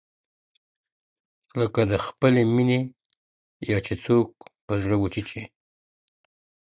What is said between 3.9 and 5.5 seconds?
څوگ په زړه وچيچي,